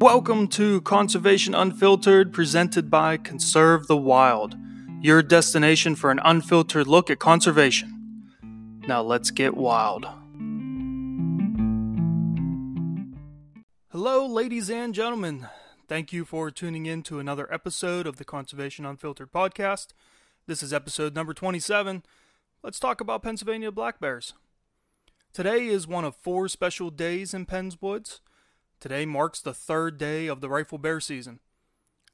[0.00, 4.56] Welcome to Conservation Unfiltered, presented by Conserve the Wild,
[5.02, 8.32] your destination for an unfiltered look at conservation.
[8.88, 10.06] Now let's get wild.
[13.92, 15.48] Hello, ladies and gentlemen.
[15.86, 19.88] Thank you for tuning in to another episode of the Conservation Unfiltered podcast.
[20.46, 22.04] This is episode number 27.
[22.62, 24.32] Let's talk about Pennsylvania black bears.
[25.34, 28.22] Today is one of four special days in Penn's Woods.
[28.80, 31.40] Today marks the third day of the rifle bear season.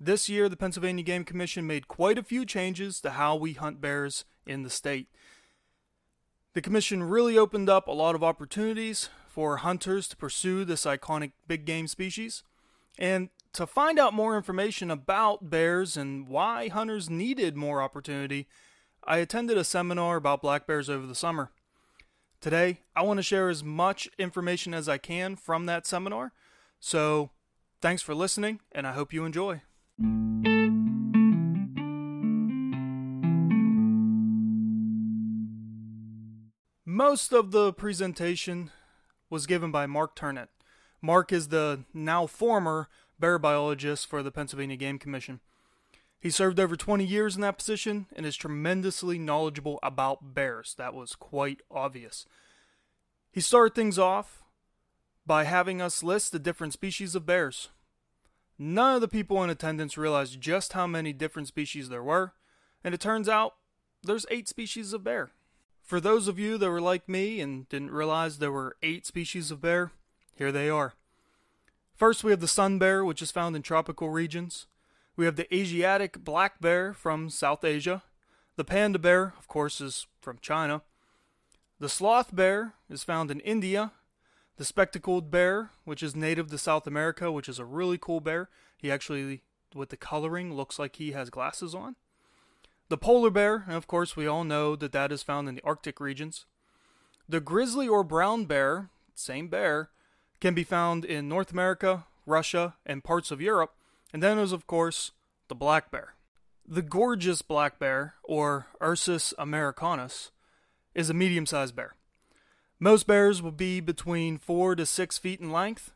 [0.01, 3.80] This year, the Pennsylvania Game Commission made quite a few changes to how we hunt
[3.80, 5.07] bears in the state.
[6.55, 11.33] The Commission really opened up a lot of opportunities for hunters to pursue this iconic
[11.47, 12.43] big game species.
[12.98, 18.48] And to find out more information about bears and why hunters needed more opportunity,
[19.05, 21.52] I attended a seminar about black bears over the summer.
[22.41, 26.33] Today, I want to share as much information as I can from that seminar
[26.80, 27.30] so,
[27.80, 29.63] thanks for listening, and I hope you enjoy.
[36.85, 38.71] Most of the presentation
[39.29, 40.51] was given by Mark Ternent.
[41.02, 45.40] Mark is the now former bear biologist for the Pennsylvania Game Commission.
[46.18, 50.74] He served over 20 years in that position and is tremendously knowledgeable about bears.
[50.79, 52.27] That was quite obvious.
[53.30, 54.43] He started things off
[55.27, 57.69] by having us list the different species of bears.
[58.59, 62.33] None of the people in attendance realized just how many different species there were,
[62.83, 63.55] and it turns out
[64.03, 65.31] there's eight species of bear.
[65.83, 69.50] For those of you that were like me and didn't realize there were eight species
[69.50, 69.93] of bear,
[70.34, 70.94] here they are.
[71.94, 74.66] First, we have the sun bear, which is found in tropical regions.
[75.16, 78.03] We have the Asiatic black bear from South Asia.
[78.56, 80.83] The panda bear, of course, is from China.
[81.78, 83.93] The sloth bear is found in India
[84.56, 88.49] the spectacled bear, which is native to South America, which is a really cool bear.
[88.76, 89.43] He actually,
[89.75, 91.97] with the coloring, looks like he has glasses on.
[92.89, 95.65] The polar bear, and of course, we all know that that is found in the
[95.65, 96.47] Arctic regions.
[97.28, 99.91] The grizzly or brown bear, same bear,
[100.41, 103.75] can be found in North America, Russia, and parts of Europe.
[104.12, 105.11] And then there's, of course,
[105.49, 106.15] the black bear.
[106.67, 110.31] The gorgeous black bear, or Ursus americanus,
[110.94, 111.96] is a medium sized bear.
[112.78, 115.92] Most bears will be between 4 to 6 feet in length,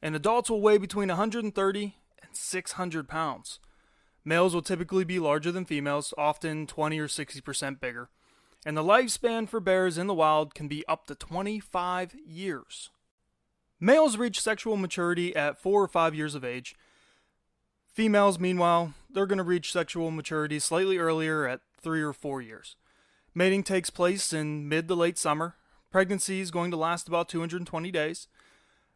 [0.00, 3.58] and adults will weigh between 130 and 600 pounds.
[4.24, 8.08] Males will typically be larger than females, often 20 or 60% bigger,
[8.64, 12.88] and the lifespan for bears in the wild can be up to 25 years.
[13.78, 16.74] Males reach sexual maturity at 4 or 5 years of age.
[17.92, 22.76] Females, meanwhile, they're going to reach sexual maturity slightly earlier at 3 or 4 years.
[23.34, 25.56] Mating takes place in mid to late summer,
[25.92, 28.26] Pregnancy is going to last about 220 days.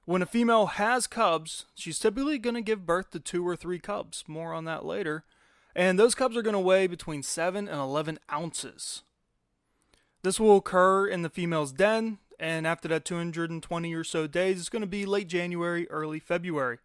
[0.07, 3.79] When a female has cubs, she's typically going to give birth to two or three
[3.79, 4.25] cubs.
[4.27, 5.25] More on that later.
[5.75, 9.03] And those cubs are going to weigh between 7 and 11 ounces.
[10.23, 14.71] This will occur in the female's den, and after that 220 or so days, it's
[14.71, 16.79] going to be late January, early February.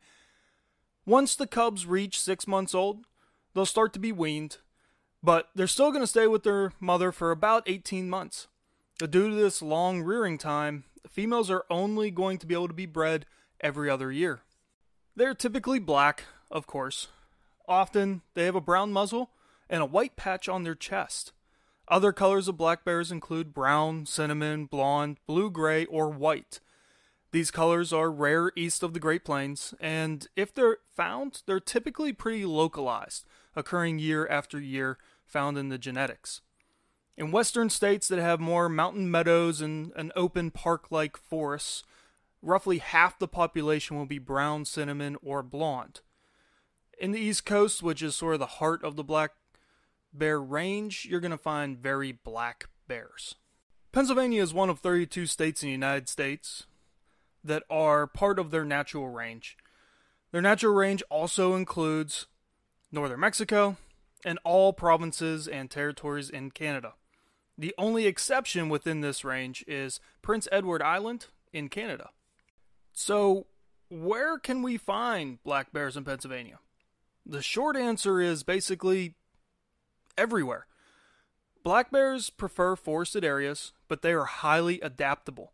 [1.06, 3.06] Once the cubs reach six months old,
[3.54, 4.58] they'll start to be weaned,
[5.24, 8.48] but they're still going to stay with their mother for about 18 months.
[9.09, 12.85] Due to this long rearing time, females are only going to be able to be
[12.85, 13.25] bred
[13.59, 14.41] every other year.
[15.16, 17.07] They're typically black, of course.
[17.67, 19.31] Often they have a brown muzzle
[19.72, 21.34] and a white patch on their chest.
[21.88, 26.59] Other colors of black bears include brown, cinnamon, blonde, blue gray, or white.
[27.31, 32.13] These colors are rare east of the Great Plains, and if they're found, they're typically
[32.13, 33.25] pretty localized,
[33.56, 36.41] occurring year after year, found in the genetics.
[37.18, 41.84] In western states that have more mountain meadows and an open park like forests,
[42.42, 46.02] roughly half the population will be brown, cinnamon, or blonde.
[47.00, 49.32] In the East Coast, which is sort of the heart of the black
[50.14, 53.36] bear range, you're going to find very black bears.
[53.92, 56.66] Pennsylvania is one of 32 states in the United States
[57.44, 59.57] that are part of their natural range.
[60.31, 62.28] Their natural range also includes
[62.92, 63.78] northern Mexico
[64.24, 66.94] and all provinces and territories in Canada.
[67.57, 72.09] The only exception within this range is Prince Edward Island in Canada.
[72.94, 73.48] So,
[73.89, 76.59] where can we find black bears in Pennsylvania?
[77.25, 79.15] The short answer is basically
[80.18, 80.68] everywhere.
[81.63, 85.54] Black bears prefer forested areas, but they are highly adaptable.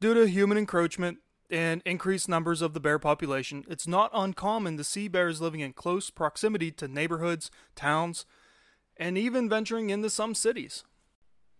[0.00, 1.18] Due to human encroachment
[1.50, 5.72] and increased numbers of the bear population, it's not uncommon to see bears living in
[5.72, 8.26] close proximity to neighborhoods, towns,
[8.96, 10.84] and even venturing into some cities.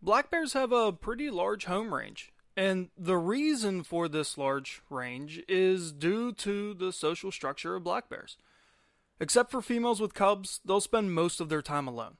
[0.00, 5.42] Black bears have a pretty large home range, And the reason for this large range
[5.48, 8.36] is due to the social structure of black bears.
[9.20, 12.16] Except for females with cubs, they'll spend most of their time alone.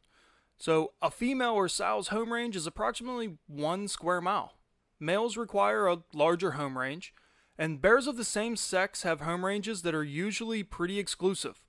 [0.56, 4.54] So, a female or sow's home range is approximately one square mile.
[5.00, 7.14] Males require a larger home range,
[7.56, 11.64] and bears of the same sex have home ranges that are usually pretty exclusive.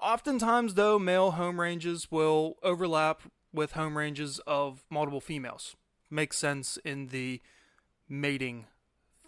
[0.00, 5.76] Oftentimes, though, male home ranges will overlap with home ranges of multiple females.
[6.10, 7.40] Makes sense in the
[8.08, 8.66] mating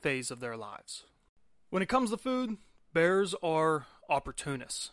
[0.00, 1.05] phase of their lives.
[1.71, 2.59] When it comes to food,
[2.93, 4.91] bears are opportunists.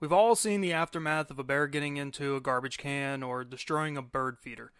[0.00, 3.96] We've all seen the aftermath of a bear getting into a garbage can or destroying
[3.96, 4.72] a bird feeder.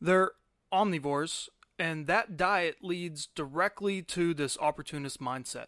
[0.00, 0.32] They're
[0.72, 1.48] omnivores,
[1.78, 5.66] and that diet leads directly to this opportunist mindset.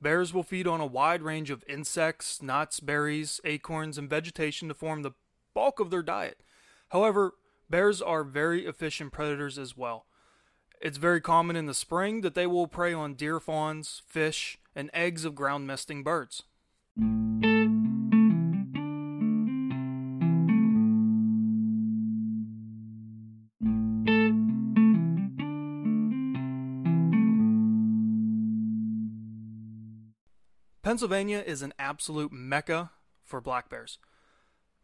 [0.00, 4.74] Bears will feed on a wide range of insects, nuts, berries, acorns, and vegetation to
[4.74, 5.12] form the
[5.54, 6.40] bulk of their diet.
[6.90, 7.34] However,
[7.68, 10.06] bears are very efficient predators as well.
[10.80, 14.90] It's very common in the spring that they will prey on deer fawns, fish, and
[14.94, 16.44] eggs of ground nesting birds.
[30.82, 32.92] Pennsylvania is an absolute mecca
[33.22, 33.98] for black bears.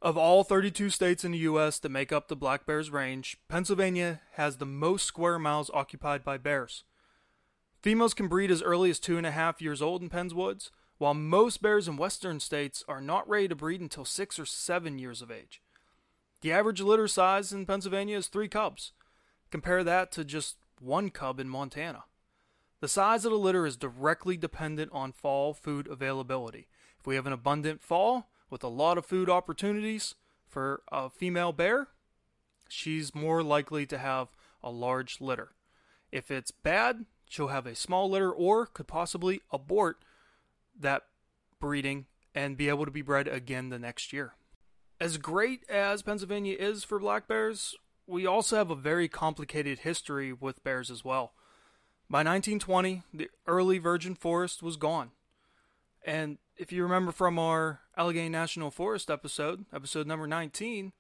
[0.05, 1.79] Of all 32 states in the U.S.
[1.79, 6.37] that make up the black bears range, Pennsylvania has the most square miles occupied by
[6.37, 6.85] bears.
[7.81, 10.71] Females can breed as early as two and a half years old in Penn's Woods,
[10.99, 14.99] while most bears in western states are not ready to breed until six or seven
[14.99, 15.63] years of age.
[16.43, 18.93] The average litter size in Pennsylvania is three cubs.
[19.51, 22.05] Compare that to just one cub in Montana.
[22.83, 26.69] The size of the litter is directly dependent on fall food availability.
[27.01, 30.15] If we have an abundant fall with a lot of food opportunities
[30.49, 31.89] for a female bear,
[32.69, 34.29] she's more likely to have
[34.63, 35.53] a large litter.
[36.13, 39.99] If it's bad, she'll have a small litter or could possibly abort
[40.79, 41.03] that
[41.61, 44.35] breeding and be able to be bred again the next year.
[45.01, 47.75] As great as Pennsylvania is for black bears,
[48.07, 51.33] we also have a very complicated history with bears as well.
[52.09, 55.11] By 1920, the early virgin forest was gone.
[56.05, 60.93] And if you remember from our Allegheny National Forest episode, episode number 19,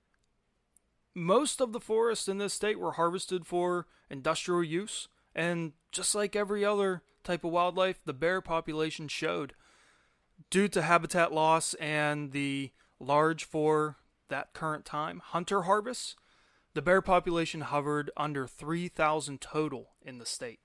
[1.14, 5.08] most of the forests in this state were harvested for industrial use.
[5.34, 9.54] And just like every other type of wildlife, the bear population showed.
[10.50, 13.96] Due to habitat loss and the large for
[14.28, 16.16] that current time hunter harvests,
[16.74, 20.60] the bear population hovered under 3,000 total in the state.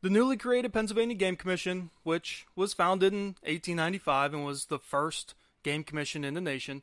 [0.00, 5.34] The newly created Pennsylvania Game Commission, which was founded in 1895 and was the first
[5.64, 6.82] game commission in the nation,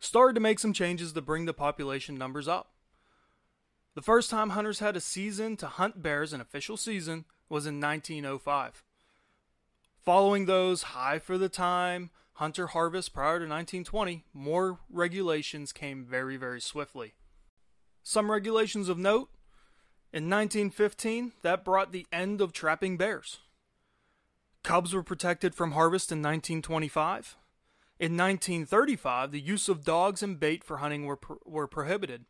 [0.00, 2.70] started to make some changes to bring the population numbers up.
[3.94, 7.80] The first time hunters had a season to hunt bears, an official season, was in
[7.80, 8.82] 1905.
[10.04, 16.36] Following those high for the time hunter harvests prior to 1920, more regulations came very,
[16.36, 17.14] very swiftly.
[18.02, 19.28] Some regulations of note
[20.12, 23.38] in 1915, that brought the end of trapping bears.
[24.62, 27.36] Cubs were protected from harvest in 1925.
[28.00, 32.24] In 1935, the use of dogs and bait for hunting were, pro- were prohibited.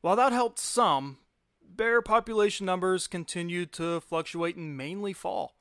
[0.00, 1.18] While that helped some,
[1.62, 5.54] bear population numbers continued to fluctuate and mainly fall.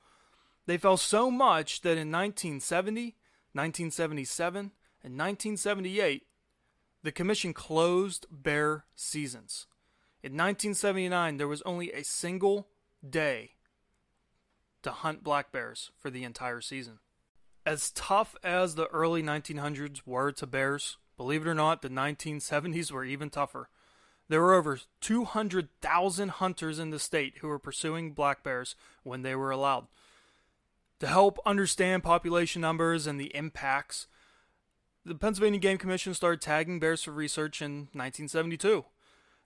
[0.65, 3.15] They fell so much that in 1970,
[3.53, 4.71] 1977,
[5.03, 6.23] and 1978,
[7.03, 9.67] the Commission closed bear seasons.
[10.23, 12.69] In 1979, there was only a single
[13.07, 13.55] day
[14.81, 16.99] to hunt black bears for the entire season.
[17.65, 22.89] As tough as the early 1900s were to bears, believe it or not, the 1970s
[22.89, 23.67] were even tougher.
[24.29, 29.35] There were over 200,000 hunters in the state who were pursuing black bears when they
[29.35, 29.87] were allowed.
[31.01, 34.07] To help understand population numbers and the impacts,
[35.05, 38.85] the Pennsylvania Game Commission started tagging bears for research in 1972.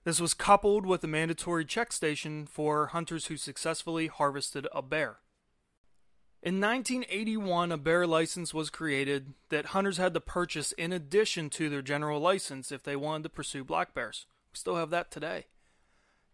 [0.04, 5.18] This was coupled with a mandatory check station for hunters who successfully harvested a bear.
[6.40, 11.68] In 1981, a bear license was created that hunters had to purchase in addition to
[11.68, 14.26] their general license if they wanted to pursue black bears.
[14.52, 15.46] We still have that today.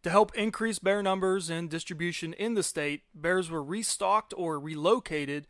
[0.02, 5.46] To help increase bear numbers and distribution in the state, bears were restocked or relocated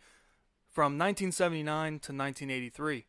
[0.71, 3.06] from 1979 to 1983.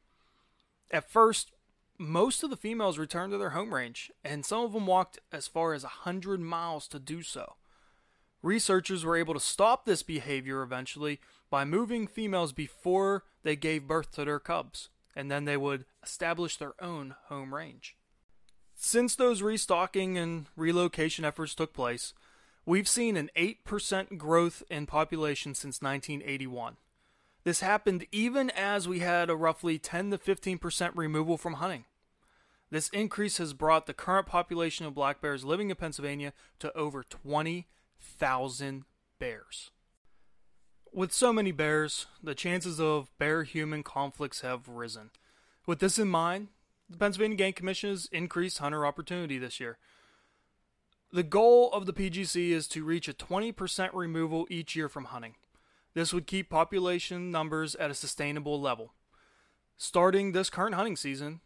[0.89, 1.51] At first,
[1.97, 5.47] most of the females returned to their home range, and some of them walked as
[5.47, 7.55] far as 100 miles to do so.
[8.41, 14.11] Researchers were able to stop this behavior eventually by moving females before they gave birth
[14.11, 17.95] to their cubs, and then they would establish their own home range.
[18.75, 22.13] Since those restocking and relocation efforts took place,
[22.65, 26.77] we've seen an 8% growth in population since 1981.
[27.45, 31.85] This happened even as we had a roughly 10 to 15% removal from hunting.
[32.71, 37.03] This increase has brought the current population of black bears living in Pennsylvania to over
[37.03, 38.85] 20,000
[39.19, 39.71] bears.
[40.91, 45.11] With so many bears, the chances of bear human conflicts have risen.
[45.67, 46.47] With this in mind,
[46.89, 49.77] the Pennsylvania Game Commission has increased hunter opportunity this year.
[51.11, 55.35] The goal of the PGC is to reach a 20% removal each year from hunting.
[55.95, 58.93] This would keep population numbers at a sustainable level.
[59.77, 61.39] Starting this current hunting season,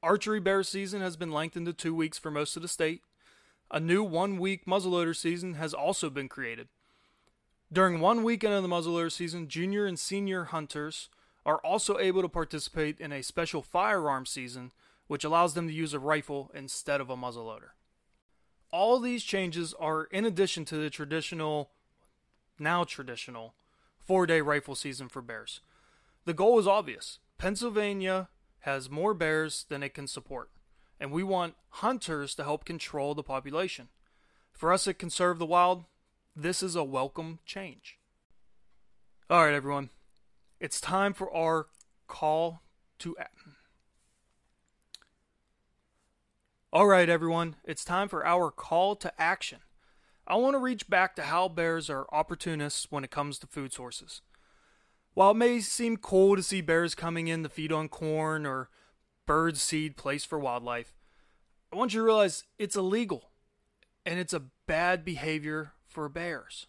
[0.00, 3.02] archery bear season has been lengthened to two weeks for most of the state.
[3.72, 6.68] A new one week muzzleloader season has also been created.
[7.72, 11.08] During one weekend of the muzzleloader season, junior and senior hunters
[11.44, 14.70] are also able to participate in a special firearm season,
[15.08, 17.70] which allows them to use a rifle instead of a muzzleloader.
[18.70, 21.70] All these changes are in addition to the traditional,
[22.56, 23.54] now traditional,
[24.04, 25.60] four day rifle season for bears.
[26.24, 28.28] The goal is obvious Pennsylvania
[28.60, 30.50] has more bears than it can support,
[30.98, 33.88] and we want hunters to help control the population.
[34.52, 35.84] For us at Conserve the Wild,
[36.34, 37.98] this is a welcome change.
[39.28, 39.90] All right, everyone.
[40.60, 41.66] It's time for our
[42.06, 42.62] call
[43.00, 43.52] to action.
[46.72, 47.56] All right, everyone.
[47.64, 49.58] It's time for our call to action.
[50.26, 53.72] I want to reach back to how bears are opportunists when it comes to food
[53.72, 54.22] sources.
[55.12, 58.70] While it may seem cool to see bears coming in to feed on corn or
[59.26, 60.94] bird seed placed for wildlife,
[61.72, 63.30] I want you to realize it's illegal
[64.06, 66.66] and it's a bad behavior for bears.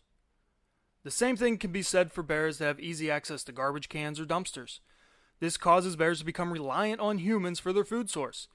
[1.03, 4.19] The same thing can be said for bears that have easy access to garbage cans
[4.19, 4.79] or dumpsters.
[5.39, 8.47] This causes bears to become reliant on humans for their food source.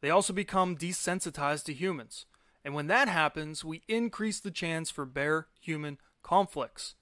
[0.00, 2.26] They also become desensitized to humans.
[2.68, 6.96] And when that happens, we increase the chance for bear human conflicts.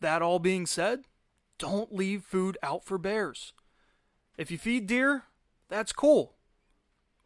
[0.00, 1.00] That all being said,
[1.58, 3.52] don't leave food out for bears.
[4.38, 5.24] If you feed deer,
[5.68, 6.36] that's cool.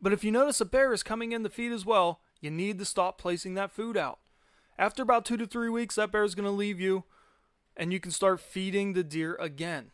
[0.02, 2.80] But if you notice a bear is coming in to feed as well, you need
[2.80, 4.18] to stop placing that food out.
[4.76, 7.04] After about two to three weeks, that bear is going to leave you,
[7.76, 9.92] and you can start feeding the deer again.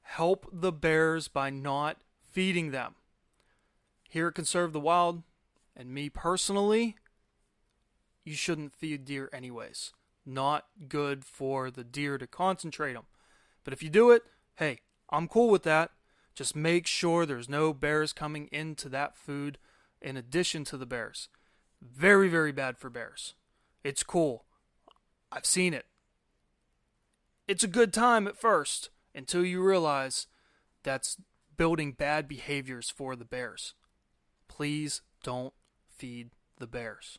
[0.00, 1.98] Help the bears by not
[2.30, 2.94] feeding them.
[4.08, 5.22] Here at Conserve the Wild,
[5.80, 6.94] and me personally,
[8.22, 9.94] you shouldn't feed deer anyways.
[10.26, 13.04] Not good for the deer to concentrate them.
[13.64, 14.24] But if you do it,
[14.56, 15.92] hey, I'm cool with that.
[16.34, 19.56] Just make sure there's no bears coming into that food
[20.02, 21.30] in addition to the bears.
[21.80, 23.32] Very, very bad for bears.
[23.82, 24.44] It's cool.
[25.32, 25.86] I've seen it.
[27.48, 30.26] It's a good time at first until you realize
[30.82, 31.16] that's
[31.56, 33.72] building bad behaviors for the bears.
[34.46, 35.54] Please don't
[36.00, 37.18] feed the bears.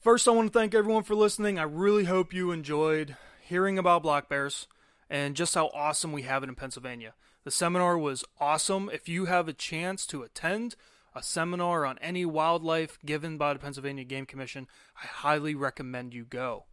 [0.00, 1.58] First, I want to thank everyone for listening.
[1.58, 4.68] I really hope you enjoyed hearing about black bears
[5.10, 7.14] and just how awesome we have it in Pennsylvania.
[7.42, 8.88] The seminar was awesome.
[8.92, 10.76] If you have a chance to attend
[11.12, 16.24] a seminar on any wildlife given by the Pennsylvania Game Commission, I highly recommend you
[16.24, 16.66] go.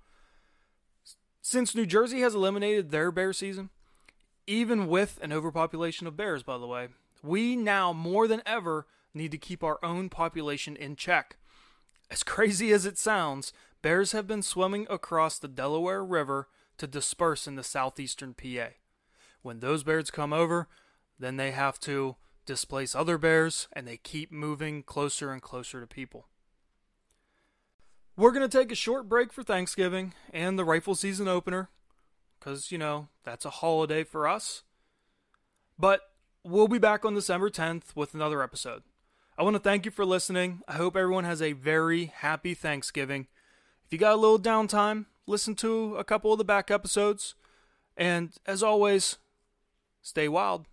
[1.42, 3.72] Since New Jersey has eliminated their bear season,
[4.50, 6.88] even with an overpopulation of bears, by the way,
[7.22, 11.38] we now more than ever need to keep our own population in check.
[12.10, 13.54] As crazy as it sounds,
[13.84, 16.48] bears have been swimming across the Delaware River
[16.80, 18.70] to disperse in the southeastern PA.
[19.44, 20.68] When those bears come over,
[21.20, 22.16] then they have to
[22.46, 26.26] displace other bears and they keep moving closer and closer to people.
[28.18, 31.70] We're going to take a short break for Thanksgiving and the rifle season opener
[32.40, 34.64] because, you know, that's a holiday for us.
[35.78, 36.02] But
[36.44, 38.84] we'll be back on December 10th with another episode.
[39.38, 40.62] I want to thank you for listening.
[40.68, 43.28] I hope everyone has a very happy Thanksgiving.
[43.86, 47.36] If you got a little downtime, listen to a couple of the back episodes.
[47.96, 49.18] And as always,
[50.02, 50.68] stay wild.